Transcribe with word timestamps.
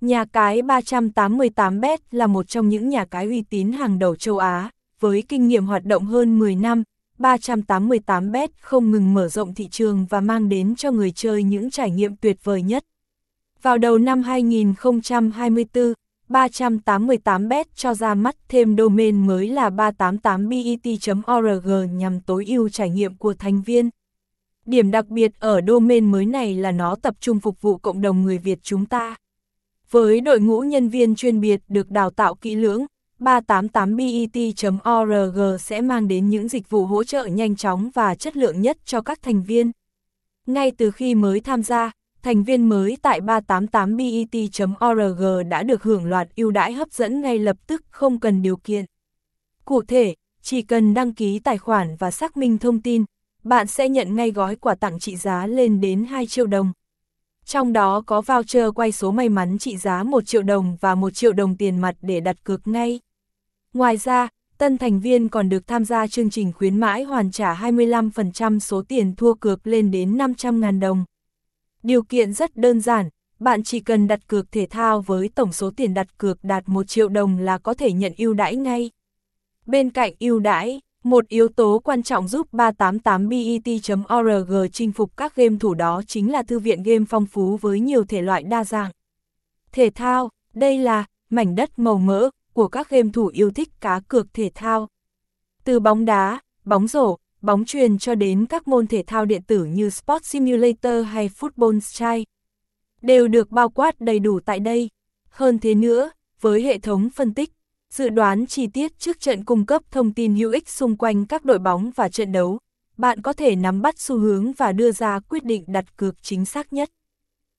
Nhà 0.00 0.24
cái 0.24 0.62
388bet 0.62 1.98
là 2.10 2.26
một 2.26 2.48
trong 2.48 2.68
những 2.68 2.88
nhà 2.88 3.04
cái 3.04 3.26
uy 3.26 3.42
tín 3.42 3.72
hàng 3.72 3.98
đầu 3.98 4.16
châu 4.16 4.38
Á, 4.38 4.70
với 5.00 5.22
kinh 5.28 5.48
nghiệm 5.48 5.66
hoạt 5.66 5.84
động 5.84 6.04
hơn 6.04 6.38
10 6.38 6.54
năm, 6.54 6.82
388bet 7.18 8.48
không 8.60 8.90
ngừng 8.90 9.14
mở 9.14 9.28
rộng 9.28 9.54
thị 9.54 9.68
trường 9.70 10.06
và 10.10 10.20
mang 10.20 10.48
đến 10.48 10.74
cho 10.76 10.90
người 10.90 11.10
chơi 11.10 11.42
những 11.42 11.70
trải 11.70 11.90
nghiệm 11.90 12.16
tuyệt 12.16 12.44
vời 12.44 12.62
nhất. 12.62 12.84
Vào 13.62 13.78
đầu 13.78 13.98
năm 13.98 14.22
2024, 14.22 15.92
388bet 16.28 17.64
cho 17.74 17.94
ra 17.94 18.14
mắt 18.14 18.36
thêm 18.48 18.76
domain 18.76 19.26
mới 19.26 19.48
là 19.48 19.70
388bet.org 19.70 21.98
nhằm 21.98 22.20
tối 22.20 22.44
ưu 22.48 22.68
trải 22.68 22.90
nghiệm 22.90 23.16
của 23.16 23.34
thành 23.34 23.62
viên. 23.62 23.90
Điểm 24.66 24.90
đặc 24.90 25.08
biệt 25.08 25.32
ở 25.38 25.60
domain 25.66 26.10
mới 26.10 26.26
này 26.26 26.54
là 26.54 26.72
nó 26.72 26.96
tập 27.02 27.14
trung 27.20 27.40
phục 27.40 27.60
vụ 27.60 27.76
cộng 27.76 28.00
đồng 28.00 28.22
người 28.22 28.38
Việt 28.38 28.58
chúng 28.62 28.86
ta. 28.86 29.16
Với 29.90 30.20
đội 30.20 30.40
ngũ 30.40 30.60
nhân 30.60 30.88
viên 30.88 31.14
chuyên 31.14 31.40
biệt 31.40 31.60
được 31.68 31.90
đào 31.90 32.10
tạo 32.10 32.34
kỹ 32.34 32.54
lưỡng, 32.54 32.86
388bet.org 33.20 35.58
sẽ 35.58 35.80
mang 35.80 36.08
đến 36.08 36.28
những 36.28 36.48
dịch 36.48 36.70
vụ 36.70 36.86
hỗ 36.86 37.04
trợ 37.04 37.24
nhanh 37.24 37.56
chóng 37.56 37.90
và 37.94 38.14
chất 38.14 38.36
lượng 38.36 38.62
nhất 38.62 38.78
cho 38.84 39.00
các 39.00 39.22
thành 39.22 39.42
viên. 39.42 39.70
Ngay 40.46 40.70
từ 40.70 40.90
khi 40.90 41.14
mới 41.14 41.40
tham 41.40 41.62
gia, 41.62 41.90
thành 42.22 42.44
viên 42.44 42.68
mới 42.68 42.96
tại 43.02 43.20
388bet.org 43.20 45.48
đã 45.48 45.62
được 45.62 45.82
hưởng 45.82 46.06
loạt 46.06 46.28
ưu 46.36 46.50
đãi 46.50 46.72
hấp 46.72 46.92
dẫn 46.92 47.20
ngay 47.20 47.38
lập 47.38 47.56
tức 47.66 47.84
không 47.90 48.20
cần 48.20 48.42
điều 48.42 48.56
kiện. 48.56 48.84
Cụ 49.64 49.82
thể, 49.82 50.14
chỉ 50.42 50.62
cần 50.62 50.94
đăng 50.94 51.14
ký 51.14 51.38
tài 51.38 51.58
khoản 51.58 51.96
và 51.98 52.10
xác 52.10 52.36
minh 52.36 52.58
thông 52.58 52.82
tin, 52.82 53.04
bạn 53.44 53.66
sẽ 53.66 53.88
nhận 53.88 54.16
ngay 54.16 54.30
gói 54.30 54.56
quà 54.56 54.74
tặng 54.74 54.98
trị 54.98 55.16
giá 55.16 55.46
lên 55.46 55.80
đến 55.80 56.04
2 56.04 56.26
triệu 56.26 56.46
đồng. 56.46 56.72
Trong 57.48 57.72
đó 57.72 58.02
có 58.06 58.20
voucher 58.20 58.66
quay 58.74 58.92
số 58.92 59.10
may 59.10 59.28
mắn 59.28 59.58
trị 59.58 59.76
giá 59.76 60.02
1 60.02 60.26
triệu 60.26 60.42
đồng 60.42 60.76
và 60.80 60.94
1 60.94 61.10
triệu 61.10 61.32
đồng 61.32 61.56
tiền 61.56 61.78
mặt 61.78 61.94
để 62.02 62.20
đặt 62.20 62.36
cược 62.44 62.68
ngay. 62.68 63.00
Ngoài 63.74 63.96
ra, 63.96 64.28
tân 64.58 64.78
thành 64.78 65.00
viên 65.00 65.28
còn 65.28 65.48
được 65.48 65.66
tham 65.66 65.84
gia 65.84 66.06
chương 66.06 66.30
trình 66.30 66.52
khuyến 66.52 66.76
mãi 66.76 67.02
hoàn 67.02 67.30
trả 67.30 67.54
25% 67.54 68.58
số 68.58 68.82
tiền 68.88 69.14
thua 69.16 69.34
cược 69.34 69.66
lên 69.66 69.90
đến 69.90 70.18
500.000 70.18 70.80
đồng. 70.80 71.04
Điều 71.82 72.02
kiện 72.02 72.32
rất 72.32 72.56
đơn 72.56 72.80
giản, 72.80 73.08
bạn 73.38 73.62
chỉ 73.62 73.80
cần 73.80 74.08
đặt 74.08 74.20
cược 74.28 74.52
thể 74.52 74.66
thao 74.70 75.00
với 75.00 75.30
tổng 75.34 75.52
số 75.52 75.70
tiền 75.76 75.94
đặt 75.94 76.18
cược 76.18 76.44
đạt 76.44 76.68
1 76.68 76.88
triệu 76.88 77.08
đồng 77.08 77.38
là 77.38 77.58
có 77.58 77.74
thể 77.74 77.92
nhận 77.92 78.12
ưu 78.18 78.34
đãi 78.34 78.56
ngay. 78.56 78.90
Bên 79.66 79.90
cạnh 79.90 80.12
ưu 80.20 80.38
đãi, 80.38 80.80
một 81.10 81.28
yếu 81.28 81.48
tố 81.48 81.80
quan 81.84 82.02
trọng 82.02 82.28
giúp 82.28 82.46
388bet.org 82.52 84.68
chinh 84.72 84.92
phục 84.92 85.16
các 85.16 85.36
game 85.36 85.56
thủ 85.60 85.74
đó 85.74 86.02
chính 86.06 86.32
là 86.32 86.42
thư 86.42 86.58
viện 86.58 86.82
game 86.82 87.04
phong 87.08 87.26
phú 87.26 87.56
với 87.56 87.80
nhiều 87.80 88.04
thể 88.04 88.22
loại 88.22 88.42
đa 88.42 88.64
dạng. 88.64 88.90
Thể 89.72 89.90
thao, 89.90 90.30
đây 90.54 90.78
là 90.78 91.04
mảnh 91.30 91.54
đất 91.54 91.78
màu 91.78 91.98
mỡ 91.98 92.30
của 92.52 92.68
các 92.68 92.90
game 92.90 93.08
thủ 93.12 93.26
yêu 93.26 93.50
thích 93.50 93.80
cá 93.80 94.00
cược 94.00 94.34
thể 94.34 94.50
thao. 94.54 94.88
Từ 95.64 95.80
bóng 95.80 96.04
đá, 96.04 96.40
bóng 96.64 96.88
rổ, 96.88 97.16
bóng 97.40 97.64
truyền 97.64 97.98
cho 97.98 98.14
đến 98.14 98.46
các 98.46 98.68
môn 98.68 98.86
thể 98.86 99.04
thao 99.06 99.24
điện 99.24 99.42
tử 99.42 99.64
như 99.64 99.90
Sport 99.90 100.24
Simulator 100.24 101.06
hay 101.06 101.28
Football 101.28 101.80
Style, 101.80 102.24
đều 103.02 103.28
được 103.28 103.50
bao 103.50 103.68
quát 103.68 104.00
đầy 104.00 104.18
đủ 104.18 104.40
tại 104.40 104.60
đây. 104.60 104.88
Hơn 105.30 105.58
thế 105.58 105.74
nữa, 105.74 106.10
với 106.40 106.62
hệ 106.62 106.78
thống 106.78 107.10
phân 107.10 107.34
tích, 107.34 107.50
dự 107.90 108.08
đoán 108.08 108.46
chi 108.46 108.66
tiết 108.66 108.98
trước 108.98 109.20
trận 109.20 109.44
cung 109.44 109.66
cấp 109.66 109.82
thông 109.90 110.14
tin 110.14 110.34
hữu 110.34 110.52
ích 110.52 110.68
xung 110.68 110.96
quanh 110.96 111.26
các 111.26 111.44
đội 111.44 111.58
bóng 111.58 111.90
và 111.96 112.08
trận 112.08 112.32
đấu, 112.32 112.58
bạn 112.96 113.22
có 113.22 113.32
thể 113.32 113.56
nắm 113.56 113.82
bắt 113.82 113.98
xu 113.98 114.18
hướng 114.18 114.52
và 114.52 114.72
đưa 114.72 114.92
ra 114.92 115.20
quyết 115.20 115.44
định 115.44 115.64
đặt 115.66 115.96
cược 115.96 116.22
chính 116.22 116.44
xác 116.44 116.72
nhất. 116.72 116.90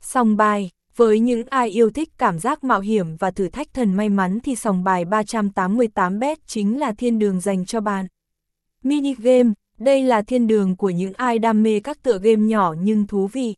Song 0.00 0.36
bài, 0.36 0.70
với 0.96 1.20
những 1.20 1.42
ai 1.50 1.68
yêu 1.68 1.90
thích 1.90 2.08
cảm 2.18 2.38
giác 2.38 2.64
mạo 2.64 2.80
hiểm 2.80 3.16
và 3.16 3.30
thử 3.30 3.48
thách 3.48 3.74
thần 3.74 3.94
may 3.94 4.08
mắn 4.08 4.38
thì 4.44 4.56
sòng 4.56 4.84
bài 4.84 5.04
388bet 5.04 6.36
chính 6.46 6.80
là 6.80 6.92
thiên 6.92 7.18
đường 7.18 7.40
dành 7.40 7.66
cho 7.66 7.80
bạn. 7.80 8.06
Mini 8.82 9.14
game, 9.14 9.50
đây 9.78 10.02
là 10.02 10.22
thiên 10.22 10.46
đường 10.46 10.76
của 10.76 10.90
những 10.90 11.12
ai 11.12 11.38
đam 11.38 11.62
mê 11.62 11.80
các 11.80 12.02
tựa 12.02 12.18
game 12.18 12.42
nhỏ 12.42 12.74
nhưng 12.82 13.06
thú 13.06 13.26
vị. 13.26 13.54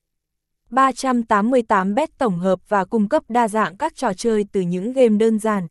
388bet 0.70 2.06
tổng 2.18 2.38
hợp 2.38 2.68
và 2.68 2.84
cung 2.84 3.08
cấp 3.08 3.22
đa 3.28 3.48
dạng 3.48 3.76
các 3.76 3.96
trò 3.96 4.12
chơi 4.12 4.44
từ 4.52 4.60
những 4.60 4.92
game 4.92 5.16
đơn 5.16 5.38
giản, 5.38 5.66